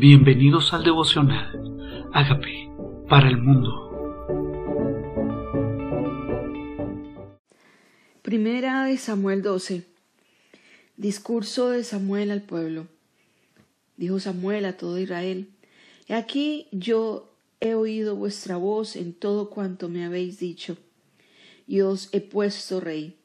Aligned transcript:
Bienvenidos 0.00 0.72
al 0.72 0.82
devocional. 0.82 2.08
Hágame 2.14 2.72
para 3.06 3.28
el 3.28 3.36
mundo. 3.36 3.68
Primera 8.22 8.86
de 8.86 8.96
Samuel 8.96 9.42
12. 9.42 9.86
Discurso 10.96 11.68
de 11.68 11.84
Samuel 11.84 12.30
al 12.30 12.40
pueblo. 12.40 12.86
Dijo 13.98 14.18
Samuel 14.20 14.64
a 14.64 14.78
todo 14.78 14.98
Israel, 14.98 15.50
He 16.08 16.14
aquí 16.14 16.68
yo 16.72 17.34
he 17.60 17.74
oído 17.74 18.16
vuestra 18.16 18.56
voz 18.56 18.96
en 18.96 19.12
todo 19.12 19.50
cuanto 19.50 19.90
me 19.90 20.06
habéis 20.06 20.38
dicho, 20.38 20.78
y 21.66 21.82
os 21.82 22.08
he 22.12 22.22
puesto 22.22 22.80
rey. 22.80 23.18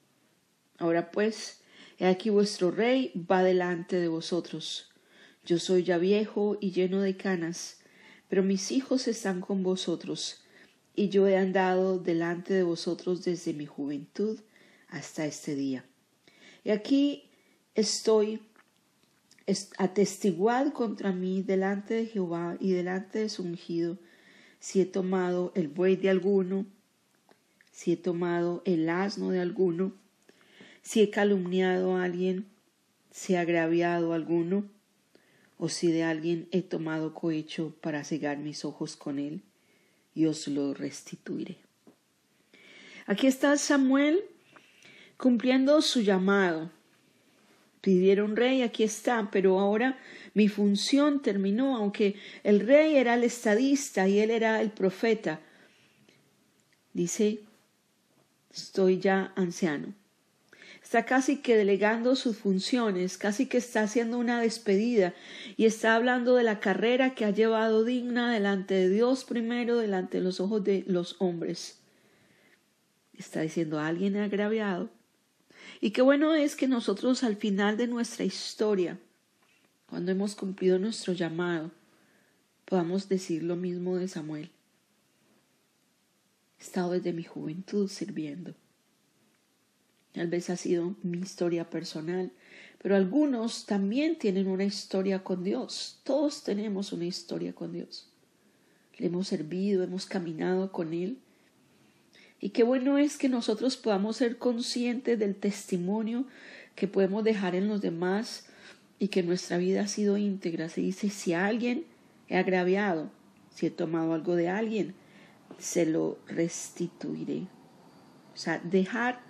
Ahora 0.78 1.10
pues, 1.12 1.64
he 2.00 2.06
aquí 2.06 2.30
vuestro 2.30 2.70
rey 2.70 3.14
va 3.16 3.44
delante 3.44 3.96
de 3.96 4.10
vosotros 4.10 4.90
yo 5.46 5.60
soy 5.60 5.84
ya 5.84 5.98
viejo 5.98 6.58
y 6.60 6.72
lleno 6.72 7.02
de 7.02 7.16
canas, 7.16 7.78
pero 8.28 8.44
mis 8.44 8.72
hijos 8.72 9.08
están 9.08 9.42
con 9.42 9.64
vosotros, 9.64 10.44
y 10.96 11.10
yo 11.10 11.28
he 11.28 11.38
andado 11.38 12.00
delante 12.00 12.54
de 12.54 12.64
vosotros 12.64 13.24
desde 13.24 13.54
mi 13.54 13.66
juventud 13.66 14.40
hasta 14.88 15.26
este 15.26 15.56
día. 15.56 15.86
Y 16.64 16.72
aquí 16.72 17.30
estoy 17.76 18.42
atestiguad 19.78 20.74
contra 20.74 21.12
mí 21.12 21.44
delante 21.44 21.94
de 21.94 22.06
Jehová 22.08 22.58
y 22.60 22.72
delante 22.72 23.20
de 23.20 23.30
su 23.30 23.44
ungido, 23.44 24.00
si 24.60 24.82
he 24.82 24.86
tomado 24.86 25.52
el 25.56 25.68
buey 25.68 25.96
de 25.96 26.10
alguno, 26.10 26.66
si 27.72 27.92
he 27.92 27.98
tomado 27.98 28.64
el 28.66 28.90
asno 28.90 29.30
de 29.30 29.40
alguno, 29.40 29.94
si 30.82 31.02
he 31.02 31.12
calumniado 31.12 31.96
a 31.96 32.04
alguien, 32.04 32.48
si 33.12 33.34
he 33.34 33.38
agraviado 33.38 34.14
a 34.14 34.16
alguno, 34.16 34.75
o 35.58 35.70
si 35.70 35.92
de 35.92 36.04
alguien 36.04 36.48
he 36.52 36.62
tomado 36.62 37.14
cohecho 37.14 37.76
para 37.82 38.04
cegar 38.04 38.38
mis 38.38 38.66
ojos 38.66 38.96
con 38.96 39.20
él, 39.20 39.42
y 40.14 40.26
os 40.26 40.48
lo 40.48 40.74
restituiré. 40.74 41.58
Aquí 43.06 43.28
está 43.28 43.58
Samuel 43.58 44.24
cumpliendo 45.18 45.82
su 45.82 46.02
llamado. 46.02 46.72
Pidieron 47.82 48.36
rey, 48.36 48.64
aquí 48.64 48.84
está, 48.84 49.30
pero 49.32 49.60
ahora 49.60 50.00
mi 50.34 50.48
función 50.48 51.22
terminó, 51.22 51.76
aunque 51.76 52.16
el 52.44 52.62
rey 52.62 52.96
era 52.96 53.14
el 53.14 53.24
estadista 53.24 54.08
y 54.08 54.20
él 54.20 54.32
era 54.32 54.62
el 54.62 54.72
profeta. 54.72 55.40
Dice, 56.94 57.42
estoy 58.52 59.00
ya 59.00 59.34
anciano 59.36 59.94
está 60.96 61.06
casi 61.06 61.40
que 61.40 61.58
delegando 61.58 62.16
sus 62.16 62.38
funciones, 62.38 63.18
casi 63.18 63.48
que 63.48 63.58
está 63.58 63.82
haciendo 63.82 64.18
una 64.18 64.40
despedida 64.40 65.14
y 65.58 65.66
está 65.66 65.94
hablando 65.94 66.38
de 66.38 66.44
la 66.44 66.62
carrera 66.62 67.16
que 67.16 67.26
ha 67.26 67.32
llevado 67.32 67.84
digna 67.84 68.32
delante 68.32 68.76
de 68.76 68.88
Dios 68.88 69.26
primero, 69.26 69.76
delante 69.76 70.20
de 70.20 70.24
los 70.24 70.40
ojos 70.40 70.64
de 70.64 70.86
los 70.88 71.18
hombres. 71.20 71.80
Está 73.14 73.42
diciendo, 73.42 73.78
alguien 73.78 74.16
agraviado. 74.16 74.90
Y 75.82 75.92
qué 75.92 76.02
bueno 76.02 76.34
es 76.34 76.56
que 76.56 76.70
nosotros 76.70 77.26
al 77.26 77.36
final 77.36 77.76
de 77.76 77.88
nuestra 77.88 78.24
historia, 78.24 78.98
cuando 79.88 80.14
hemos 80.14 80.34
cumplido 80.34 80.80
nuestro 80.80 81.12
llamado, 81.12 81.72
podamos 82.64 83.10
decir 83.10 83.44
lo 83.44 83.58
mismo 83.58 83.98
de 83.98 84.08
Samuel. 84.08 84.50
He 86.58 86.64
estado 86.64 86.92
desde 86.92 87.12
mi 87.12 87.26
juventud 87.26 87.90
sirviendo 87.90 88.56
Tal 90.16 90.28
vez 90.28 90.50
ha 90.50 90.56
sido 90.56 90.96
mi 91.04 91.18
historia 91.18 91.70
personal, 91.70 92.32
pero 92.82 92.96
algunos 92.96 93.66
también 93.66 94.18
tienen 94.18 94.48
una 94.48 94.64
historia 94.64 95.26
con 95.26 95.44
Dios. 95.44 96.00
Todos 96.06 96.46
tenemos 96.46 96.94
una 96.94 97.04
historia 97.04 97.54
con 97.54 97.74
Dios. 97.74 98.08
Le 98.98 99.08
hemos 99.08 99.28
servido, 99.28 99.84
hemos 99.84 100.06
caminado 100.06 100.72
con 100.72 100.94
Él. 100.94 101.18
Y 102.40 102.52
qué 102.52 102.64
bueno 102.64 102.98
es 102.98 103.18
que 103.18 103.28
nosotros 103.28 103.76
podamos 103.76 104.16
ser 104.16 104.38
conscientes 104.38 105.20
del 105.20 105.36
testimonio 105.36 106.26
que 106.76 106.88
podemos 106.88 107.26
dejar 107.26 107.54
en 107.54 107.68
los 107.68 107.82
demás 107.82 108.48
y 109.00 109.10
que 109.10 109.22
nuestra 109.22 109.58
vida 109.58 109.82
ha 109.82 109.88
sido 109.88 110.18
íntegra. 110.18 110.70
Se 110.70 110.80
dice, 110.80 111.10
si 111.10 111.34
alguien 111.34 111.84
he 112.30 112.38
agraviado, 112.38 113.12
si 113.54 113.66
he 113.66 113.70
tomado 113.70 114.14
algo 114.14 114.36
de 114.36 114.48
alguien, 114.48 114.96
se 115.58 115.86
lo 115.86 116.20
restituiré. 116.28 117.48
O 118.34 118.38
sea, 118.38 118.60
dejar 118.60 119.25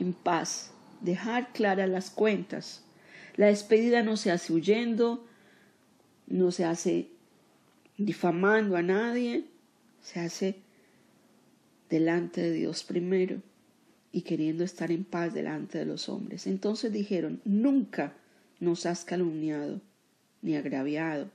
en 0.00 0.12
paz, 0.12 0.72
dejar 1.00 1.52
claras 1.52 1.88
las 1.88 2.10
cuentas. 2.10 2.84
La 3.36 3.46
despedida 3.46 4.02
no 4.02 4.16
se 4.16 4.30
hace 4.30 4.52
huyendo, 4.52 5.26
no 6.26 6.50
se 6.52 6.64
hace 6.64 7.08
difamando 7.96 8.76
a 8.76 8.82
nadie, 8.82 9.44
se 10.02 10.20
hace 10.20 10.56
delante 11.88 12.40
de 12.40 12.52
Dios 12.52 12.84
primero 12.84 13.42
y 14.12 14.22
queriendo 14.22 14.64
estar 14.64 14.90
en 14.90 15.04
paz 15.04 15.34
delante 15.34 15.78
de 15.78 15.86
los 15.86 16.08
hombres. 16.08 16.46
Entonces 16.46 16.92
dijeron, 16.92 17.40
nunca 17.44 18.14
nos 18.58 18.86
has 18.86 19.04
calumniado, 19.04 19.80
ni 20.42 20.56
agraviado, 20.56 21.30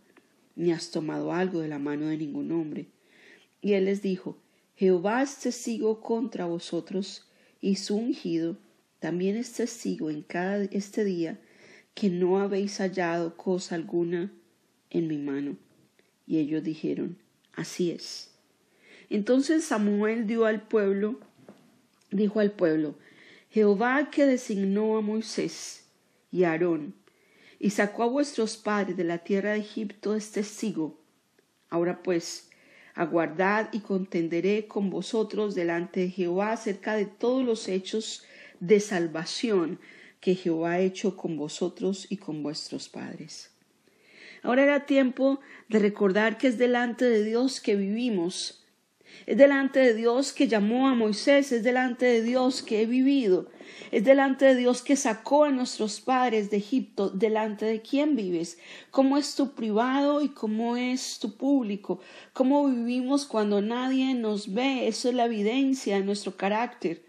ni 0.56 0.72
has 0.72 0.92
tomado 0.92 1.34
algo 1.34 1.60
de 1.60 1.68
la 1.68 1.80
mano 1.80 2.08
de 2.08 2.18
ningún 2.18 2.52
hombre. 2.52 2.88
Y 3.62 3.74
él 3.74 3.86
les 3.86 4.02
dijo, 4.02 4.38
Jehová 4.76 5.22
es 5.22 5.38
testigo 5.38 6.02
contra 6.02 6.46
vosotros 6.46 7.28
y 7.66 7.78
su 7.78 7.96
ungido 7.96 8.58
también 9.00 9.36
es 9.38 9.54
testigo 9.54 10.12
en 10.12 10.22
cada 10.22 10.66
este 10.66 11.04
día 11.04 11.40
que 11.96 12.12
no 12.12 12.40
habéis 12.40 12.78
hallado 12.78 13.38
cosa 13.38 13.74
alguna 13.74 14.32
en 14.92 15.08
mi 15.08 15.18
mano. 15.18 15.58
Y 16.28 16.38
ellos 16.38 16.64
dijeron, 16.64 17.18
así 17.54 17.90
es. 17.90 18.30
Entonces 19.10 19.64
Samuel 19.64 20.28
dio 20.28 20.46
al 20.46 20.68
pueblo, 20.68 21.20
dijo 22.12 22.40
al 22.40 22.52
pueblo, 22.52 23.00
Jehová 23.50 24.12
que 24.12 24.28
designó 24.28 25.00
a 25.00 25.02
Moisés 25.02 25.86
y 26.32 26.44
a 26.44 26.52
Aarón, 26.52 26.94
y 27.58 27.72
sacó 27.72 28.04
a 28.04 28.10
vuestros 28.10 28.58
padres 28.58 28.96
de 28.96 29.06
la 29.06 29.24
tierra 29.24 29.54
de 29.54 29.62
Egipto 29.62 30.14
es 30.14 30.32
testigo. 30.32 31.02
Ahora 31.70 32.04
pues, 32.04 32.45
aguardad 32.96 33.70
y 33.74 33.82
contenderé 33.82 34.68
con 34.68 34.90
vosotros 34.90 35.54
delante 35.54 36.00
de 36.00 36.10
Jehová 36.10 36.54
acerca 36.54 36.96
de 36.96 37.06
todos 37.06 37.46
los 37.46 37.68
hechos 37.68 38.24
de 38.60 38.80
salvación 38.80 39.80
que 40.22 40.36
Jehová 40.36 40.72
ha 40.72 40.80
hecho 40.80 41.16
con 41.16 41.38
vosotros 41.38 42.08
y 42.10 42.18
con 42.18 42.42
vuestros 42.42 42.90
padres. 42.90 43.52
Ahora 44.42 44.64
era 44.64 44.86
tiempo 44.86 45.40
de 45.70 45.80
recordar 45.80 46.38
que 46.38 46.48
es 46.48 46.58
delante 46.58 47.06
de 47.06 47.24
Dios 47.24 47.60
que 47.60 47.76
vivimos, 47.76 48.65
es 49.26 49.38
delante 49.38 49.80
de 49.80 49.94
Dios 49.94 50.34
que 50.34 50.48
llamó 50.48 50.88
a 50.88 50.96
Moisés, 50.96 51.52
es 51.52 51.64
delante 51.64 52.06
de 52.06 52.22
Dios 52.22 52.62
que 52.62 52.82
he 52.82 52.86
vivido, 52.86 53.50
es 53.92 54.04
delante 54.04 54.46
de 54.46 54.56
Dios 54.56 54.82
que 54.82 54.96
sacó 54.96 55.46
a 55.46 55.52
nuestros 55.52 56.02
padres 56.02 56.50
de 56.50 56.58
Egipto, 56.58 57.10
delante 57.10 57.66
de 57.66 57.82
quién 57.82 58.16
vives, 58.16 58.58
cómo 58.92 59.18
es 59.18 59.36
tu 59.36 59.54
privado 59.54 60.22
y 60.22 60.30
cómo 60.30 60.78
es 60.78 61.20
tu 61.20 61.36
público, 61.36 62.00
cómo 62.34 62.68
vivimos 62.68 63.26
cuando 63.26 63.62
nadie 63.62 64.14
nos 64.14 64.54
ve, 64.54 64.88
eso 64.88 65.10
es 65.10 65.16
la 65.16 65.26
evidencia 65.26 65.98
de 65.98 66.04
nuestro 66.04 66.36
carácter. 66.36 67.04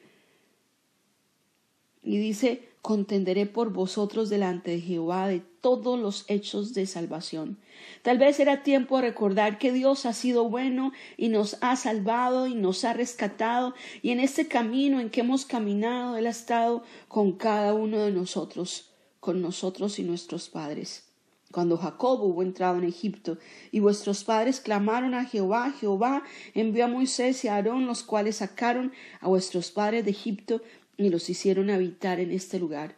Y 2.02 2.18
dice, 2.18 2.68
contenderé 2.86 3.46
por 3.46 3.72
vosotros 3.72 4.30
delante 4.30 4.70
de 4.70 4.80
Jehová 4.80 5.26
de 5.26 5.40
todos 5.40 5.98
los 5.98 6.24
hechos 6.28 6.72
de 6.72 6.86
salvación. 6.86 7.58
Tal 8.02 8.16
vez 8.16 8.38
era 8.38 8.62
tiempo 8.62 8.94
de 8.94 9.08
recordar 9.08 9.58
que 9.58 9.72
Dios 9.72 10.06
ha 10.06 10.12
sido 10.12 10.48
bueno 10.48 10.92
y 11.16 11.28
nos 11.28 11.58
ha 11.62 11.74
salvado 11.74 12.46
y 12.46 12.54
nos 12.54 12.84
ha 12.84 12.92
rescatado 12.92 13.74
y 14.02 14.10
en 14.10 14.20
este 14.20 14.46
camino 14.46 15.00
en 15.00 15.10
que 15.10 15.22
hemos 15.22 15.46
caminado 15.46 16.16
Él 16.16 16.28
ha 16.28 16.30
estado 16.30 16.84
con 17.08 17.32
cada 17.32 17.74
uno 17.74 17.98
de 17.98 18.12
nosotros, 18.12 18.92
con 19.18 19.42
nosotros 19.42 19.98
y 19.98 20.04
nuestros 20.04 20.48
padres. 20.48 21.06
Cuando 21.50 21.78
Jacob 21.78 22.22
hubo 22.22 22.42
entrado 22.42 22.78
en 22.78 22.84
Egipto 22.84 23.38
y 23.72 23.80
vuestros 23.80 24.22
padres 24.22 24.60
clamaron 24.60 25.14
a 25.14 25.24
Jehová, 25.24 25.72
Jehová 25.80 26.22
envió 26.54 26.84
a 26.84 26.88
Moisés 26.88 27.44
y 27.44 27.48
a 27.48 27.56
Aarón, 27.56 27.86
los 27.86 28.04
cuales 28.04 28.36
sacaron 28.36 28.92
a 29.20 29.26
vuestros 29.26 29.72
padres 29.72 30.04
de 30.04 30.10
Egipto 30.12 30.60
y 30.98 31.10
los 31.10 31.28
hicieron 31.28 31.70
habitar 31.70 32.20
en 32.20 32.30
este 32.30 32.58
lugar, 32.58 32.96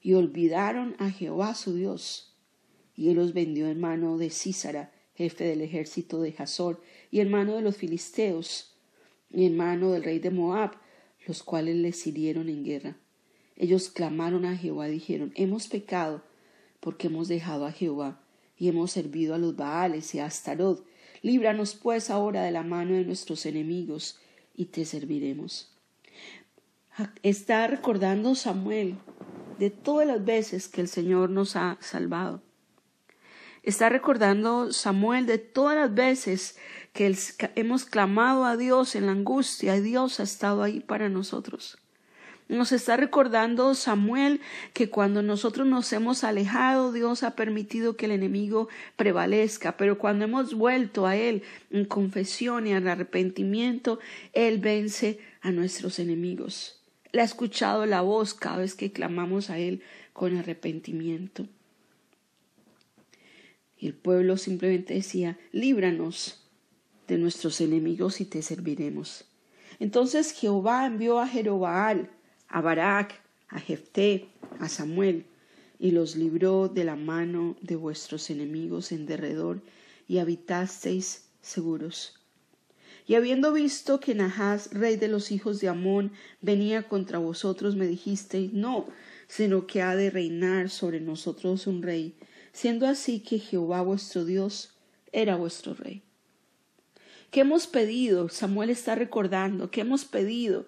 y 0.00 0.14
olvidaron 0.14 0.94
a 0.98 1.10
Jehová 1.10 1.54
su 1.54 1.74
Dios. 1.74 2.34
Y 2.96 3.08
él 3.08 3.16
los 3.16 3.32
vendió 3.32 3.68
en 3.68 3.80
mano 3.80 4.18
de 4.18 4.30
Císara, 4.30 4.92
jefe 5.14 5.44
del 5.44 5.62
ejército 5.62 6.20
de 6.20 6.32
Jazor, 6.32 6.80
y 7.10 7.20
en 7.20 7.30
mano 7.30 7.56
de 7.56 7.62
los 7.62 7.76
filisteos, 7.76 8.76
y 9.30 9.46
en 9.46 9.56
mano 9.56 9.90
del 9.90 10.04
rey 10.04 10.18
de 10.20 10.30
Moab, 10.30 10.72
los 11.26 11.42
cuales 11.42 11.76
les 11.76 12.06
hirieron 12.06 12.48
en 12.48 12.64
guerra. 12.64 12.96
Ellos 13.56 13.88
clamaron 13.88 14.44
a 14.44 14.56
Jehová 14.56 14.88
y 14.88 14.92
dijeron, 14.92 15.32
hemos 15.34 15.68
pecado, 15.68 16.22
porque 16.80 17.08
hemos 17.08 17.28
dejado 17.28 17.66
a 17.66 17.72
Jehová, 17.72 18.20
y 18.56 18.68
hemos 18.68 18.92
servido 18.92 19.34
a 19.34 19.38
los 19.38 19.56
Baales 19.56 20.14
y 20.14 20.20
a 20.20 20.26
Astarot. 20.26 20.86
Líbranos 21.22 21.74
pues 21.74 22.10
ahora 22.10 22.44
de 22.44 22.52
la 22.52 22.62
mano 22.62 22.94
de 22.94 23.04
nuestros 23.04 23.46
enemigos, 23.46 24.20
y 24.54 24.66
te 24.66 24.84
serviremos 24.84 25.73
está 27.22 27.66
recordando 27.66 28.34
Samuel 28.34 28.96
de 29.58 29.70
todas 29.70 30.06
las 30.06 30.24
veces 30.24 30.68
que 30.68 30.80
el 30.80 30.88
Señor 30.88 31.30
nos 31.30 31.56
ha 31.56 31.76
salvado. 31.80 32.42
Está 33.62 33.88
recordando 33.88 34.72
Samuel 34.72 35.26
de 35.26 35.38
todas 35.38 35.76
las 35.76 35.94
veces 35.94 36.58
que 36.92 37.16
hemos 37.54 37.86
clamado 37.86 38.44
a 38.44 38.56
Dios 38.56 38.94
en 38.94 39.06
la 39.06 39.12
angustia 39.12 39.76
y 39.76 39.80
Dios 39.80 40.20
ha 40.20 40.22
estado 40.22 40.62
ahí 40.62 40.80
para 40.80 41.08
nosotros. 41.08 41.78
Nos 42.46 42.72
está 42.72 42.98
recordando 42.98 43.74
Samuel 43.74 44.42
que 44.74 44.90
cuando 44.90 45.22
nosotros 45.22 45.66
nos 45.66 45.90
hemos 45.94 46.24
alejado, 46.24 46.92
Dios 46.92 47.22
ha 47.22 47.34
permitido 47.34 47.96
que 47.96 48.04
el 48.04 48.12
enemigo 48.12 48.68
prevalezca, 48.96 49.78
pero 49.78 49.96
cuando 49.96 50.26
hemos 50.26 50.52
vuelto 50.52 51.06
a 51.06 51.16
Él 51.16 51.42
en 51.70 51.86
confesión 51.86 52.66
y 52.66 52.72
en 52.72 52.86
arrepentimiento, 52.86 53.98
Él 54.34 54.58
vence 54.58 55.20
a 55.40 55.52
nuestros 55.52 55.98
enemigos. 55.98 56.83
Él 57.14 57.20
ha 57.20 57.22
escuchado 57.22 57.86
la 57.86 58.00
voz 58.00 58.34
cada 58.34 58.56
vez 58.56 58.74
que 58.74 58.90
clamamos 58.90 59.48
a 59.48 59.60
Él 59.60 59.82
con 60.12 60.36
arrepentimiento. 60.36 61.46
Y 63.78 63.86
el 63.86 63.94
pueblo 63.94 64.36
simplemente 64.36 64.94
decía, 64.94 65.38
líbranos 65.52 66.44
de 67.06 67.18
nuestros 67.18 67.60
enemigos 67.60 68.20
y 68.20 68.24
te 68.24 68.42
serviremos. 68.42 69.26
Entonces 69.78 70.32
Jehová 70.32 70.86
envió 70.86 71.20
a 71.20 71.28
Jerobaal, 71.28 72.10
a 72.48 72.60
Barak, 72.60 73.22
a 73.46 73.60
Jefté, 73.60 74.26
a 74.58 74.68
Samuel, 74.68 75.24
y 75.78 75.92
los 75.92 76.16
libró 76.16 76.66
de 76.66 76.82
la 76.82 76.96
mano 76.96 77.54
de 77.60 77.76
vuestros 77.76 78.28
enemigos 78.28 78.90
en 78.90 79.06
derredor, 79.06 79.62
y 80.08 80.18
habitasteis 80.18 81.28
seguros. 81.42 82.18
Y 83.06 83.16
habiendo 83.16 83.52
visto 83.52 84.00
que 84.00 84.14
Nahas, 84.14 84.70
rey 84.72 84.96
de 84.96 85.08
los 85.08 85.30
hijos 85.30 85.60
de 85.60 85.68
Amón, 85.68 86.12
venía 86.40 86.84
contra 86.84 87.18
vosotros, 87.18 87.76
me 87.76 87.86
dijisteis, 87.86 88.52
no, 88.52 88.86
sino 89.28 89.66
que 89.66 89.82
ha 89.82 89.94
de 89.94 90.10
reinar 90.10 90.70
sobre 90.70 91.00
nosotros 91.00 91.66
un 91.66 91.82
rey, 91.82 92.16
siendo 92.52 92.86
así 92.86 93.20
que 93.20 93.38
Jehová 93.38 93.82
vuestro 93.82 94.24
Dios 94.24 94.74
era 95.12 95.36
vuestro 95.36 95.74
rey. 95.74 96.02
¿Qué 97.30 97.40
hemos 97.40 97.66
pedido? 97.66 98.28
Samuel 98.28 98.70
está 98.70 98.94
recordando, 98.94 99.70
¿qué 99.70 99.82
hemos 99.82 100.04
pedido? 100.04 100.66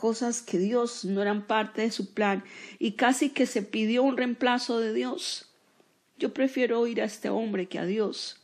cosas 0.00 0.40
que 0.40 0.58
Dios 0.58 1.04
no 1.04 1.20
eran 1.20 1.46
parte 1.46 1.82
de 1.82 1.90
su 1.90 2.14
plan 2.14 2.42
y 2.78 2.92
casi 2.92 3.28
que 3.28 3.44
se 3.44 3.60
pidió 3.60 4.02
un 4.02 4.16
reemplazo 4.16 4.80
de 4.80 4.94
Dios. 4.94 5.52
Yo 6.18 6.32
prefiero 6.32 6.80
oír 6.80 7.02
a 7.02 7.04
este 7.04 7.28
hombre 7.28 7.68
que 7.68 7.78
a 7.78 7.84
Dios. 7.84 8.39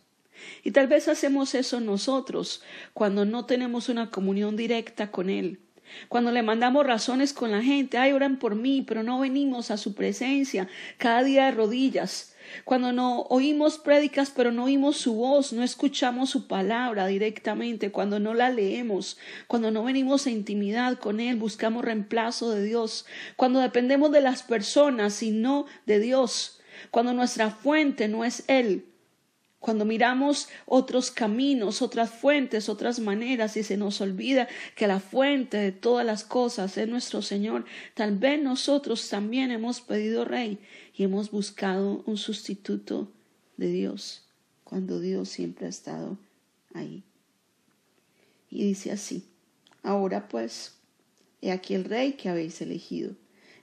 Y 0.62 0.72
tal 0.72 0.86
vez 0.86 1.08
hacemos 1.08 1.54
eso 1.54 1.80
nosotros 1.80 2.62
cuando 2.92 3.24
no 3.24 3.46
tenemos 3.46 3.88
una 3.88 4.10
comunión 4.10 4.56
directa 4.56 5.10
con 5.10 5.30
Él. 5.30 5.60
Cuando 6.08 6.32
le 6.32 6.42
mandamos 6.42 6.86
razones 6.86 7.32
con 7.32 7.52
la 7.52 7.62
gente, 7.62 7.96
ay, 7.98 8.12
oran 8.12 8.38
por 8.38 8.56
mí, 8.56 8.82
pero 8.86 9.02
no 9.02 9.20
venimos 9.20 9.70
a 9.70 9.76
su 9.76 9.94
presencia 9.94 10.68
cada 10.98 11.22
día 11.22 11.46
de 11.46 11.52
rodillas 11.52 12.36
cuando 12.64 12.92
no 12.92 13.22
oímos 13.22 13.78
prédicas 13.78 14.32
pero 14.34 14.52
no 14.52 14.64
oímos 14.64 14.96
su 14.96 15.14
voz, 15.14 15.52
no 15.52 15.62
escuchamos 15.62 16.30
su 16.30 16.46
palabra 16.46 17.06
directamente, 17.06 17.90
cuando 17.90 18.20
no 18.20 18.34
la 18.34 18.50
leemos, 18.50 19.18
cuando 19.46 19.70
no 19.70 19.84
venimos 19.84 20.26
a 20.26 20.30
intimidad 20.30 20.98
con 20.98 21.20
Él, 21.20 21.36
buscamos 21.36 21.84
reemplazo 21.84 22.50
de 22.50 22.64
Dios, 22.64 23.06
cuando 23.36 23.60
dependemos 23.60 24.10
de 24.12 24.20
las 24.20 24.42
personas 24.42 25.22
y 25.22 25.30
no 25.30 25.66
de 25.86 26.00
Dios, 26.00 26.60
cuando 26.90 27.12
nuestra 27.12 27.50
fuente 27.50 28.08
no 28.08 28.24
es 28.24 28.44
Él, 28.48 28.86
cuando 29.58 29.84
miramos 29.84 30.48
otros 30.66 31.10
caminos, 31.10 31.82
otras 31.82 32.10
fuentes, 32.10 32.68
otras 32.68 33.00
maneras 33.00 33.56
y 33.56 33.62
se 33.62 33.76
nos 33.76 34.00
olvida 34.00 34.48
que 34.74 34.86
la 34.86 35.00
fuente 35.00 35.56
de 35.56 35.72
todas 35.72 36.06
las 36.06 36.24
cosas 36.24 36.76
es 36.78 36.88
nuestro 36.88 37.22
Señor, 37.22 37.64
tal 37.94 38.16
vez 38.18 38.40
nosotros 38.40 39.08
también 39.08 39.50
hemos 39.50 39.80
pedido 39.80 40.24
Rey 40.24 40.58
y 40.94 41.04
hemos 41.04 41.30
buscado 41.30 42.02
un 42.06 42.16
sustituto 42.16 43.10
de 43.56 43.68
Dios 43.68 44.22
cuando 44.64 45.00
Dios 45.00 45.28
siempre 45.28 45.66
ha 45.66 45.70
estado 45.70 46.18
ahí. 46.74 47.02
Y 48.50 48.64
dice 48.64 48.92
así, 48.92 49.24
ahora 49.82 50.28
pues, 50.28 50.74
he 51.40 51.50
aquí 51.50 51.74
el 51.74 51.84
rey 51.84 52.12
que 52.12 52.28
habéis 52.28 52.60
elegido, 52.60 53.14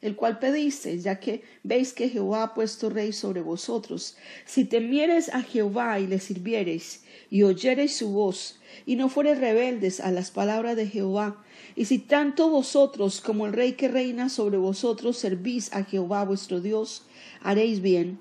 el 0.04 0.18
cual 0.18 0.38
pedisteis, 0.38 1.04
ya 1.04 1.18
que 1.18 1.44
veis 1.64 1.94
que 1.94 2.10
Jehová 2.10 2.44
ha 2.44 2.54
puesto 2.54 2.90
rey 2.90 3.14
sobre 3.14 3.40
vosotros. 3.42 4.18
Si 4.46 4.66
temiereis 4.66 5.30
a 5.30 5.42
Jehová 5.42 5.98
y 6.02 6.08
le 6.08 6.20
sirviereis, 6.20 7.04
y 7.30 7.44
oyereis 7.44 7.96
su 7.96 8.10
voz, 8.10 8.60
y 8.86 8.98
no 8.98 9.08
fuereis 9.08 9.40
rebeldes 9.40 10.02
a 10.02 10.12
las 10.12 10.30
palabras 10.30 10.76
de 10.76 10.88
Jehová, 10.88 11.42
y 11.78 11.86
si 11.86 12.00
tanto 12.00 12.50
vosotros 12.50 13.22
como 13.22 13.46
el 13.46 13.54
rey 13.54 13.74
que 13.74 13.88
reina 13.88 14.28
sobre 14.28 14.58
vosotros 14.58 15.18
servís 15.18 15.72
a 15.72 15.86
Jehová 15.86 16.26
vuestro 16.26 16.60
Dios, 16.60 17.06
haréis 17.42 17.82
bien. 17.82 18.20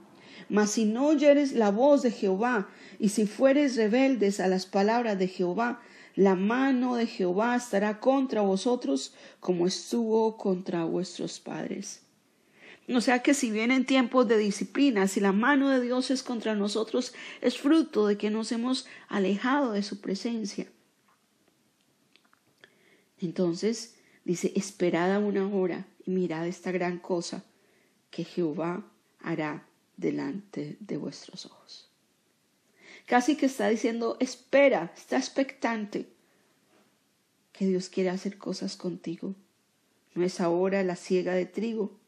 Mas 0.48 0.70
si 0.70 0.84
no 0.84 1.08
oyeres 1.08 1.52
la 1.52 1.72
voz 1.72 2.02
de 2.02 2.12
Jehová, 2.12 2.68
y 3.00 3.08
si 3.08 3.26
fueres 3.26 3.74
rebeldes 3.74 4.38
a 4.38 4.46
las 4.46 4.66
palabras 4.66 5.18
de 5.18 5.26
Jehová, 5.26 5.82
la 6.14 6.34
mano 6.34 6.96
de 6.96 7.06
Jehová 7.06 7.56
estará 7.56 8.00
contra 8.00 8.42
vosotros 8.42 9.14
como 9.40 9.66
estuvo 9.66 10.36
contra 10.36 10.84
vuestros 10.84 11.40
padres. 11.40 12.02
O 12.88 13.00
sea 13.00 13.22
que 13.22 13.32
si 13.32 13.50
vienen 13.50 13.86
tiempos 13.86 14.26
de 14.28 14.36
disciplina, 14.36 15.06
si 15.08 15.20
la 15.20 15.32
mano 15.32 15.70
de 15.70 15.80
Dios 15.80 16.10
es 16.10 16.22
contra 16.22 16.54
nosotros, 16.54 17.14
es 17.40 17.58
fruto 17.58 18.06
de 18.06 18.18
que 18.18 18.30
nos 18.30 18.52
hemos 18.52 18.86
alejado 19.08 19.72
de 19.72 19.82
su 19.82 20.00
presencia. 20.00 20.66
Entonces 23.20 23.94
dice, 24.24 24.52
esperad 24.56 25.14
a 25.14 25.20
una 25.20 25.46
hora 25.46 25.86
y 26.04 26.10
mirad 26.10 26.46
esta 26.46 26.72
gran 26.72 26.98
cosa 26.98 27.44
que 28.10 28.24
Jehová 28.24 28.84
hará 29.20 29.66
delante 29.96 30.76
de 30.80 30.96
vuestros 30.96 31.46
ojos. 31.46 31.91
Casi 33.06 33.36
que 33.36 33.46
está 33.46 33.68
diciendo, 33.68 34.16
espera, 34.20 34.92
está 34.96 35.16
expectante, 35.16 36.08
que 37.52 37.66
Dios 37.66 37.88
quiere 37.88 38.10
hacer 38.10 38.38
cosas 38.38 38.76
contigo. 38.76 39.34
No 40.14 40.24
es 40.24 40.40
ahora 40.40 40.82
la 40.82 40.96
siega 40.96 41.34
de 41.34 41.46
trigo. 41.46 41.98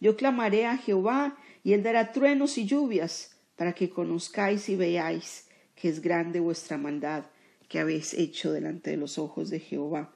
Yo 0.00 0.16
clamaré 0.16 0.66
a 0.66 0.76
Jehová 0.76 1.36
y 1.62 1.72
él 1.72 1.82
dará 1.82 2.12
truenos 2.12 2.58
y 2.58 2.66
lluvias 2.66 3.36
para 3.56 3.74
que 3.74 3.90
conozcáis 3.90 4.68
y 4.68 4.76
veáis 4.76 5.48
que 5.74 5.88
es 5.88 6.00
grande 6.00 6.40
vuestra 6.40 6.78
maldad 6.78 7.24
que 7.68 7.78
habéis 7.78 8.14
hecho 8.14 8.52
delante 8.52 8.90
de 8.90 8.96
los 8.96 9.18
ojos 9.18 9.48
de 9.48 9.60
Jehová. 9.60 10.14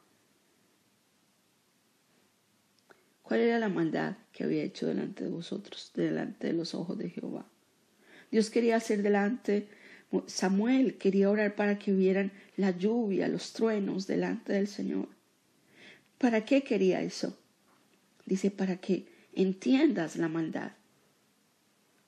¿Cuál 3.23 3.41
era 3.41 3.59
la 3.59 3.69
maldad 3.69 4.17
que 4.33 4.45
había 4.45 4.63
hecho 4.63 4.87
delante 4.87 5.25
de 5.25 5.31
vosotros, 5.31 5.93
delante 5.95 6.49
de 6.49 6.53
los 6.53 6.75
ojos 6.75 6.99
de 6.99 7.11
Jehová? 7.11 7.47
Dios 8.31 8.51
quería 8.51 8.77
hacer 8.77 9.03
delante, 9.03 9.69
Samuel 10.27 10.97
quería 10.97 11.31
orar 11.31 11.55
para 11.55 11.79
que 11.79 11.93
hubieran 11.93 12.33
la 12.57 12.71
lluvia, 12.71 13.29
los 13.29 13.53
truenos 13.53 14.07
delante 14.07 14.53
del 14.53 14.69
Señor. 14.69 15.09
¿Para 16.19 16.45
qué 16.45 16.63
quería 16.63 17.03
eso? 17.03 17.39
Dice, 18.27 18.51
para 18.51 18.77
que 18.77 19.07
entiendas 19.35 20.17
la 20.17 20.29
maldad. 20.29 20.73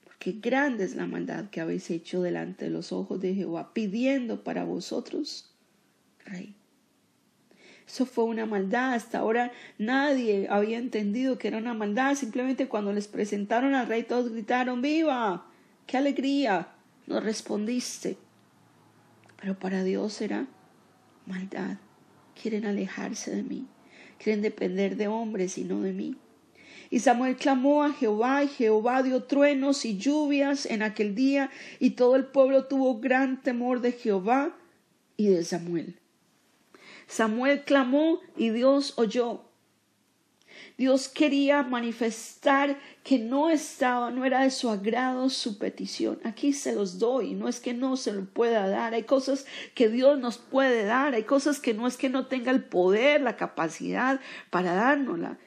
Porque 0.04 0.32
grande 0.32 0.84
es 0.84 0.94
la 0.94 1.06
maldad 1.06 1.50
que 1.50 1.60
habéis 1.60 1.90
hecho 1.90 2.22
delante 2.22 2.66
de 2.66 2.70
los 2.70 2.92
ojos 2.92 3.20
de 3.20 3.34
Jehová, 3.34 3.72
pidiendo 3.74 4.44
para 4.44 4.64
vosotros 4.64 5.54
rey. 6.24 6.54
Eso 7.86 8.04
fue 8.04 8.24
una 8.24 8.46
maldad. 8.46 8.94
Hasta 8.94 9.18
ahora 9.18 9.52
nadie 9.78 10.48
había 10.50 10.78
entendido 10.78 11.38
que 11.38 11.48
era 11.48 11.58
una 11.58 11.74
maldad. 11.74 12.14
Simplemente 12.14 12.68
cuando 12.68 12.92
les 12.92 13.08
presentaron 13.08 13.74
al 13.74 13.86
rey 13.86 14.02
todos 14.02 14.30
gritaron, 14.30 14.82
¡Viva! 14.82 15.46
¡Qué 15.86 15.96
alegría! 15.96 16.75
No 17.06 17.20
respondiste. 17.20 18.16
Pero 19.40 19.58
para 19.58 19.84
Dios 19.84 20.20
era 20.20 20.46
maldad. 21.26 21.78
Quieren 22.40 22.66
alejarse 22.66 23.34
de 23.34 23.42
mí. 23.42 23.66
Quieren 24.18 24.42
depender 24.42 24.96
de 24.96 25.08
hombres 25.08 25.58
y 25.58 25.64
no 25.64 25.80
de 25.82 25.92
mí. 25.92 26.16
Y 26.90 27.00
Samuel 27.00 27.36
clamó 27.36 27.82
a 27.82 27.92
Jehová, 27.92 28.44
y 28.44 28.48
Jehová 28.48 29.02
dio 29.02 29.24
truenos 29.24 29.84
y 29.84 29.98
lluvias 29.98 30.66
en 30.66 30.82
aquel 30.82 31.14
día, 31.14 31.50
y 31.80 31.90
todo 31.90 32.16
el 32.16 32.26
pueblo 32.26 32.66
tuvo 32.66 33.00
gran 33.00 33.42
temor 33.42 33.80
de 33.80 33.92
Jehová 33.92 34.56
y 35.16 35.28
de 35.28 35.44
Samuel. 35.44 35.98
Samuel 37.06 37.64
clamó 37.64 38.20
y 38.36 38.50
Dios 38.50 38.94
oyó. 38.96 39.45
Dios 40.76 41.08
quería 41.08 41.62
manifestar 41.62 42.78
que 43.02 43.18
no 43.18 43.48
estaba, 43.48 44.10
no 44.10 44.26
era 44.26 44.42
de 44.42 44.50
su 44.50 44.68
agrado 44.68 45.30
su 45.30 45.56
petición. 45.58 46.20
Aquí 46.22 46.52
se 46.52 46.74
los 46.74 46.98
doy, 46.98 47.32
no 47.32 47.48
es 47.48 47.60
que 47.60 47.72
no 47.72 47.96
se 47.96 48.12
lo 48.12 48.26
pueda 48.26 48.68
dar. 48.68 48.92
Hay 48.92 49.04
cosas 49.04 49.46
que 49.74 49.88
Dios 49.88 50.18
nos 50.18 50.36
puede 50.36 50.84
dar, 50.84 51.14
hay 51.14 51.24
cosas 51.24 51.60
que 51.60 51.72
no 51.72 51.86
es 51.86 51.96
que 51.96 52.10
no 52.10 52.26
tenga 52.26 52.50
el 52.50 52.62
poder, 52.62 53.22
la 53.22 53.36
capacidad 53.36 54.20
para 54.50 54.74
dárnosla. 54.74 55.38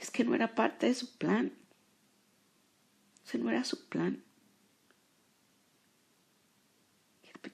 Es 0.00 0.10
que 0.10 0.24
no 0.24 0.34
era 0.34 0.54
parte 0.54 0.86
de 0.86 0.94
su 0.94 1.18
plan. 1.18 1.52
Ese 3.26 3.36
no 3.36 3.50
era 3.50 3.64
su 3.64 3.86
plan. 3.86 4.24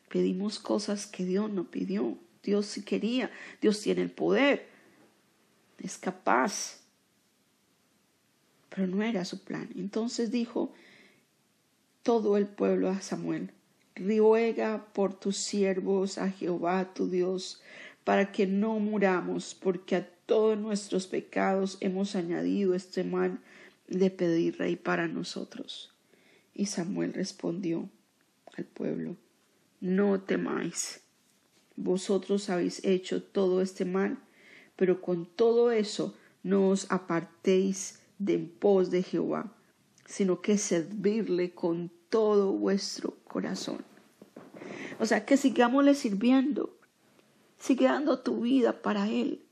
Pedimos 0.09 0.61
cosas 0.61 1.09
que 1.09 1.25
Dios 1.25 1.51
no 1.51 1.71
pidió. 1.71 2.17
Dios 2.43 2.67
sí 2.67 2.85
quería, 2.85 3.33
Dios 3.61 3.81
tiene 3.81 4.03
el 4.03 4.11
poder, 4.13 4.76
es 5.79 5.99
capaz, 5.99 6.81
pero 8.69 8.87
no 8.87 9.03
era 9.03 9.25
su 9.25 9.43
plan. 9.45 9.71
Entonces 9.77 10.31
dijo, 10.31 10.73
todo 12.03 12.37
el 12.37 12.47
pueblo 12.47 12.89
a 12.89 13.01
Samuel, 13.01 13.51
ruega 13.95 14.87
por 14.93 15.19
tus 15.19 15.37
siervos 15.37 16.19
a 16.19 16.31
Jehová 16.31 16.93
tu 16.95 17.09
Dios, 17.09 17.63
para 18.05 18.31
que 18.31 18.47
no 18.47 18.79
muramos, 18.79 19.55
porque 19.55 19.97
a 19.97 20.09
todos 20.27 20.59
nuestros 20.59 21.07
pecados 21.07 21.79
hemos 21.81 22.15
añadido 22.15 22.75
este 22.75 23.03
mal 23.03 23.41
de 23.89 24.11
pedir 24.11 24.59
rey 24.59 24.77
para 24.77 25.09
nosotros. 25.09 25.93
Y 26.55 26.67
Samuel 26.67 27.15
respondió 27.15 27.89
al 28.57 28.65
pueblo, 28.65 29.17
no 29.81 30.21
temáis, 30.21 31.01
vosotros 31.77 32.49
habéis 32.49 32.85
hecho 32.85 33.23
todo 33.23 33.61
este 33.61 33.85
mal, 33.85 34.19
pero 34.77 35.01
con 35.01 35.27
todo 35.27 35.71
eso 35.71 36.15
no 36.43 36.69
os 36.69 36.91
apartéis 36.91 38.01
de 38.19 38.39
pos 38.39 38.91
de 38.91 39.03
Jehová, 39.03 39.53
sino 40.05 40.41
que 40.41 40.59
servirle 40.59 41.53
con 41.53 41.91
todo 42.09 42.53
vuestro 42.53 43.15
corazón. 43.25 43.85
O 44.99 45.07
sea, 45.07 45.27
que 45.27 45.37
sigámosle 45.37 45.95
sirviendo, 45.95 46.79
sigue 47.59 47.87
dando 47.87 48.21
tu 48.21 48.43
vida 48.43 48.81
para 48.83 49.09
Él, 49.09 49.45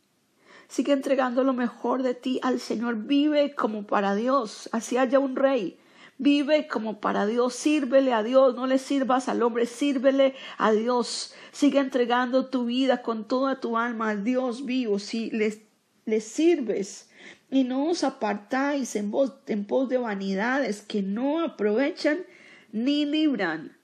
sigue 0.69 0.93
entregando 0.93 1.45
lo 1.45 1.53
mejor 1.53 2.03
de 2.03 2.15
ti 2.15 2.41
al 2.43 2.61
Señor, 2.61 2.97
vive 3.05 3.55
como 3.55 3.87
para 3.87 4.15
Dios, 4.15 4.69
así 4.73 4.97
haya 4.97 5.19
un 5.19 5.37
rey, 5.37 5.79
Vive 6.19 6.69
como 6.69 7.01
para 7.01 7.27
Dios, 7.27 7.55
sírvele 7.55 8.13
a 8.13 8.23
Dios, 8.23 8.55
no 8.55 8.69
le 8.69 8.79
sirvas 8.79 9.29
al 9.29 9.43
hombre, 9.43 9.67
sírvele 9.67 10.35
a 10.59 10.71
Dios. 10.71 11.35
Sigue 11.51 11.81
entregando 11.81 12.47
tu 12.47 12.67
vida 12.67 13.03
con 13.03 13.27
toda 13.27 13.61
tu 13.61 13.77
alma 13.77 14.11
al 14.11 14.23
Dios 14.23 14.65
vivo. 14.65 15.01
Si 15.01 15.31
le, 15.31 15.67
le 16.05 16.21
sirves 16.21 17.11
y 17.51 17.65
no 17.65 17.87
os 17.87 18.05
apartáis 18.05 18.95
en, 18.95 19.13
en 19.49 19.65
pos 19.65 19.89
de 19.89 19.99
vanidades 19.99 20.83
que 20.83 21.03
no 21.03 21.43
aprovechan 21.43 22.21
ni 22.71 23.07
libran. 23.07 23.77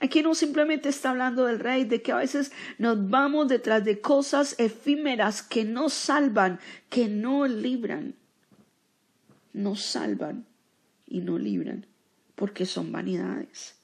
Aquí 0.00 0.22
no 0.22 0.34
simplemente 0.34 0.88
está 0.88 1.10
hablando 1.10 1.46
del 1.46 1.58
rey, 1.58 1.84
de 1.84 2.02
que 2.02 2.12
a 2.12 2.16
veces 2.16 2.52
nos 2.78 3.08
vamos 3.10 3.48
detrás 3.48 3.84
de 3.84 4.00
cosas 4.00 4.54
efímeras 4.58 5.42
que 5.42 5.64
no 5.64 5.88
salvan, 5.88 6.60
que 6.88 7.08
no 7.08 7.46
libran, 7.46 8.14
no 9.52 9.76
salvan 9.76 10.44
y 11.06 11.20
no 11.20 11.38
libran, 11.38 11.86
porque 12.34 12.66
son 12.66 12.92
vanidades. 12.92 13.76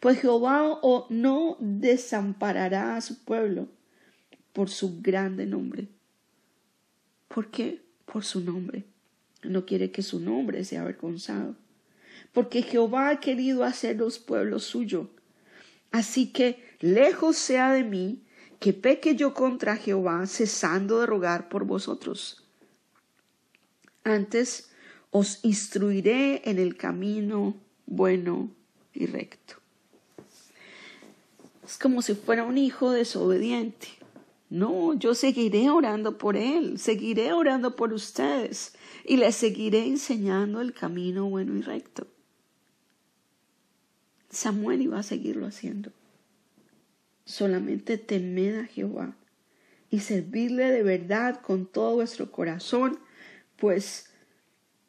Pues 0.00 0.20
Jehová 0.20 0.80
no 1.10 1.56
desamparará 1.60 2.96
a 2.96 3.00
su 3.00 3.24
pueblo 3.24 3.68
por 4.52 4.70
su 4.70 5.00
grande 5.00 5.46
nombre. 5.46 5.88
¿Por 7.28 7.50
qué? 7.50 7.82
Por 8.04 8.24
su 8.24 8.40
nombre. 8.40 8.84
No 9.42 9.66
quiere 9.66 9.90
que 9.90 10.02
su 10.02 10.20
nombre 10.20 10.64
sea 10.64 10.82
avergonzado. 10.82 11.56
Porque 12.32 12.62
Jehová 12.62 13.10
ha 13.10 13.20
querido 13.20 13.64
hacer 13.64 13.96
los 13.96 14.18
pueblos 14.18 14.64
suyos. 14.64 15.08
Así 15.92 16.32
que 16.32 16.62
lejos 16.80 17.36
sea 17.36 17.72
de 17.72 17.84
mí 17.84 18.22
que 18.60 18.72
peque 18.72 19.16
yo 19.16 19.34
contra 19.34 19.76
Jehová, 19.76 20.26
cesando 20.26 21.00
de 21.00 21.06
rogar 21.06 21.48
por 21.48 21.64
vosotros. 21.64 22.44
Antes 24.02 24.70
os 25.10 25.44
instruiré 25.44 26.42
en 26.48 26.58
el 26.58 26.76
camino 26.76 27.54
bueno 27.86 28.50
y 28.92 29.06
recto. 29.06 29.54
Es 31.64 31.78
como 31.78 32.02
si 32.02 32.14
fuera 32.14 32.44
un 32.44 32.58
hijo 32.58 32.90
desobediente. 32.90 33.88
No, 34.48 34.94
yo 34.94 35.14
seguiré 35.14 35.70
orando 35.70 36.18
por 36.18 36.36
él, 36.36 36.78
seguiré 36.78 37.32
orando 37.32 37.74
por 37.74 37.92
ustedes 37.92 38.74
y 39.04 39.16
les 39.16 39.34
seguiré 39.34 39.86
enseñando 39.86 40.60
el 40.60 40.72
camino 40.72 41.28
bueno 41.28 41.56
y 41.56 41.62
recto. 41.62 42.06
Samuel 44.30 44.82
iba 44.82 44.98
a 44.98 45.02
seguirlo 45.02 45.46
haciendo. 45.46 45.90
Solamente 47.24 47.98
temed 47.98 48.60
a 48.60 48.66
Jehová 48.66 49.16
y 49.90 50.00
servirle 50.00 50.70
de 50.70 50.82
verdad 50.84 51.40
con 51.40 51.66
todo 51.66 51.94
vuestro 51.94 52.30
corazón, 52.30 53.00
pues 53.56 54.10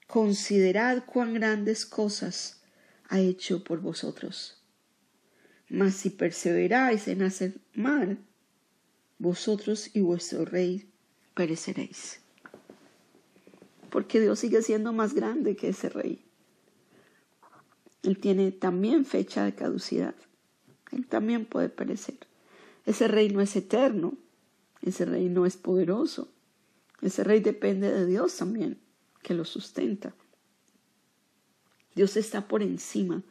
considerad 0.08 1.04
cuán 1.06 1.34
grandes 1.34 1.86
cosas 1.86 2.62
ha 3.10 3.20
hecho 3.20 3.64
por 3.64 3.82
vosotros. 3.82 4.62
Mas 5.70 5.96
si 5.96 6.10
perseveráis 6.10 7.10
en 7.10 7.22
hacer 7.24 7.60
mal, 7.74 8.18
vosotros 9.20 9.94
y 9.94 10.00
vuestro 10.00 10.46
rey 10.46 10.90
pereceréis. 11.34 12.22
Porque 13.90 14.22
Dios 14.22 14.40
sigue 14.40 14.62
siendo 14.62 14.94
más 14.94 15.14
grande 15.14 15.56
que 15.56 15.70
ese 15.70 15.90
rey. 15.90 16.26
Él 18.04 18.20
tiene 18.20 18.52
también 18.52 19.06
fecha 19.06 19.44
de 19.44 19.56
caducidad. 19.56 20.16
Él 20.92 21.06
también 21.08 21.46
puede 21.46 21.68
perecer. 21.68 22.20
Ese 22.86 23.10
rey 23.10 23.30
no 23.30 23.42
es 23.42 23.56
eterno. 23.56 24.18
Ese 24.82 25.04
rey 25.04 25.28
no 25.28 25.46
es 25.46 25.58
poderoso. 25.58 26.32
Ese 27.02 27.26
rey 27.26 27.42
depende 27.42 27.92
de 27.92 28.06
Dios 28.06 28.38
también 28.38 28.80
que 29.22 29.34
lo 29.34 29.46
sustenta. 29.46 30.14
Dios 31.96 32.16
está 32.16 32.48
por 32.48 32.62
encima 32.62 33.24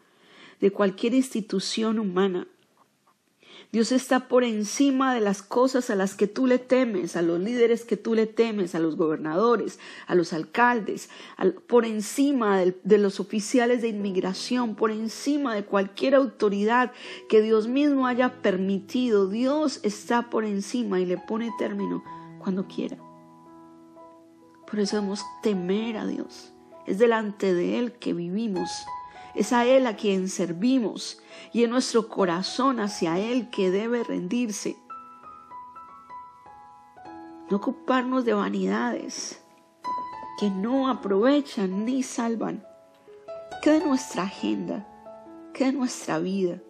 de 0.60 0.72
cualquier 0.72 1.14
institución 1.14 1.98
humana. 1.98 2.46
Dios 3.72 3.92
está 3.92 4.28
por 4.28 4.44
encima 4.44 5.14
de 5.14 5.20
las 5.20 5.42
cosas 5.42 5.90
a 5.90 5.96
las 5.96 6.14
que 6.14 6.26
tú 6.26 6.46
le 6.46 6.58
temes, 6.58 7.16
a 7.16 7.22
los 7.22 7.40
líderes 7.40 7.84
que 7.84 7.96
tú 7.96 8.14
le 8.14 8.26
temes, 8.26 8.74
a 8.74 8.78
los 8.78 8.96
gobernadores, 8.96 9.78
a 10.06 10.14
los 10.14 10.32
alcaldes, 10.32 11.10
por 11.66 11.84
encima 11.84 12.58
de 12.60 12.98
los 12.98 13.20
oficiales 13.20 13.82
de 13.82 13.88
inmigración, 13.88 14.76
por 14.76 14.90
encima 14.90 15.54
de 15.54 15.64
cualquier 15.64 16.14
autoridad 16.14 16.92
que 17.28 17.42
Dios 17.42 17.68
mismo 17.68 18.06
haya 18.06 18.40
permitido. 18.40 19.28
Dios 19.28 19.80
está 19.82 20.30
por 20.30 20.44
encima 20.44 21.00
y 21.00 21.06
le 21.06 21.18
pone 21.18 21.50
término 21.58 22.02
cuando 22.38 22.66
quiera. 22.66 23.05
Por 24.68 24.80
eso 24.80 24.96
debemos 24.96 25.24
temer 25.42 25.96
a 25.96 26.06
Dios. 26.06 26.52
Es 26.86 26.98
delante 26.98 27.54
de 27.54 27.78
Él 27.78 27.92
que 27.98 28.12
vivimos. 28.12 28.70
Es 29.34 29.52
a 29.52 29.64
Él 29.64 29.86
a 29.86 29.96
quien 29.96 30.28
servimos 30.28 31.20
y 31.52 31.64
en 31.64 31.70
nuestro 31.70 32.08
corazón 32.08 32.80
hacia 32.80 33.18
Él 33.18 33.50
que 33.50 33.70
debe 33.70 34.02
rendirse. 34.02 34.76
No 37.50 37.58
ocuparnos 37.58 38.24
de 38.24 38.34
vanidades 38.34 39.40
que 40.38 40.50
no 40.50 40.88
aprovechan 40.88 41.84
ni 41.84 42.02
salvan. 42.02 42.66
¿Qué 43.62 43.70
de 43.72 43.84
nuestra 43.84 44.24
agenda? 44.24 44.86
¿Qué 45.54 45.66
de 45.66 45.72
nuestra 45.72 46.18
vida? 46.18 46.60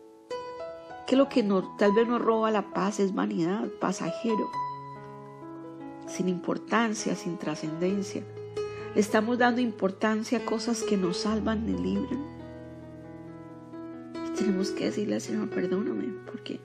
¿Qué 1.06 1.16
lo 1.16 1.28
que 1.28 1.42
tal 1.78 1.92
vez 1.92 2.06
nos 2.06 2.20
roba 2.20 2.50
la 2.50 2.72
paz 2.72 3.00
es 3.00 3.14
vanidad, 3.14 3.68
pasajero? 3.80 4.50
Sin 6.06 6.28
importancia, 6.28 7.14
sin 7.14 7.38
trascendencia. 7.38 8.22
Le 8.94 9.00
estamos 9.00 9.38
dando 9.38 9.60
importancia 9.60 10.38
a 10.38 10.44
cosas 10.44 10.82
que 10.82 10.96
nos 10.96 11.18
salvan 11.18 11.66
ni 11.66 11.72
libran. 11.72 12.25
Y 14.26 14.34
tenemos 14.36 14.70
que 14.70 14.86
decirle 14.86 15.16
al 15.16 15.20
Señor, 15.20 15.50
perdóname, 15.50 16.14
porque 16.25 16.60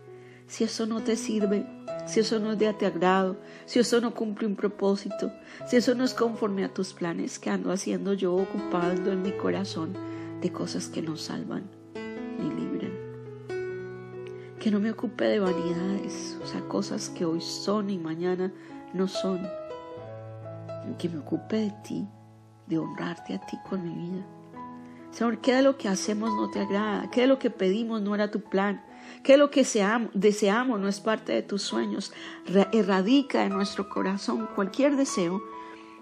si 0.47 0.63
eso 0.63 0.85
no 0.85 1.01
te 1.01 1.15
sirve, 1.15 1.65
si 2.07 2.19
eso 2.19 2.39
no 2.39 2.53
es 2.53 2.59
de 2.59 2.73
tu 2.73 2.85
agrado, 2.85 3.37
si 3.65 3.79
eso 3.79 4.01
no 4.01 4.13
cumple 4.13 4.47
un 4.47 4.55
propósito, 4.55 5.31
si 5.67 5.77
eso 5.77 5.95
no 5.95 6.03
es 6.03 6.13
conforme 6.13 6.65
a 6.65 6.73
tus 6.73 6.93
planes, 6.93 7.39
que 7.39 7.49
ando 7.49 7.71
haciendo 7.71 8.13
yo 8.13 8.35
ocupando 8.35 9.11
en 9.11 9.21
mi 9.21 9.31
corazón 9.31 9.93
de 10.41 10.51
cosas 10.51 10.87
que 10.87 11.01
no 11.01 11.15
salvan 11.15 11.69
ni 12.37 12.49
libran. 12.49 12.91
Que 14.59 14.71
no 14.71 14.79
me 14.79 14.91
ocupe 14.91 15.25
de 15.25 15.39
vanidades, 15.39 16.37
o 16.43 16.45
sea, 16.45 16.61
cosas 16.61 17.09
que 17.09 17.25
hoy 17.25 17.41
son 17.41 17.89
y 17.89 17.97
mañana 17.97 18.51
no 18.93 19.07
son. 19.07 19.47
Que 20.97 21.09
me 21.09 21.19
ocupe 21.19 21.57
de 21.57 21.73
ti, 21.83 22.07
de 22.67 22.77
honrarte 22.77 23.35
a 23.35 23.39
ti 23.39 23.57
con 23.69 23.83
mi 23.83 23.93
vida. 23.93 24.25
Señor, 25.11 25.39
¿qué 25.39 25.53
de 25.53 25.61
lo 25.61 25.77
que 25.77 25.87
hacemos 25.87 26.33
no 26.35 26.49
te 26.49 26.59
agrada? 26.59 27.09
¿Qué 27.11 27.21
de 27.21 27.27
lo 27.27 27.39
que 27.39 27.49
pedimos 27.49 28.01
no 28.01 28.15
era 28.15 28.31
tu 28.31 28.41
plan? 28.41 28.83
¿Qué 29.23 29.33
de 29.33 29.37
lo 29.37 29.51
que 29.51 29.65
deseamos 30.13 30.79
no 30.79 30.87
es 30.87 30.99
parte 30.99 31.33
de 31.33 31.41
tus 31.43 31.61
sueños? 31.61 32.13
Erradica 32.71 33.43
en 33.43 33.53
nuestro 33.53 33.89
corazón 33.89 34.47
cualquier 34.55 34.95
deseo, 34.95 35.41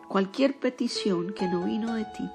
cualquier 0.08 0.60
petición 0.60 1.34
que 1.34 1.48
no 1.48 1.65
vino 1.65 1.93
de 1.96 2.05
ti 2.05 2.29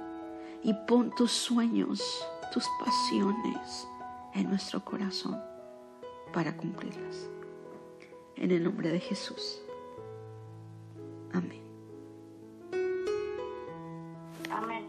y 0.63 0.75
pon 0.87 1.15
tus 1.15 1.31
sueños, 1.31 2.27
tus 2.53 2.67
pasiones 2.81 3.87
en 4.35 4.49
nuestro 4.49 4.85
corazón 4.85 5.41
para 6.33 6.57
cumplirlas. 6.57 7.29
En 8.37 8.51
el 8.51 8.65
nombre 8.65 8.91
de 8.91 8.99
Jesús. 8.99 9.64
Amén. 11.35 11.61
Amén. 14.51 14.85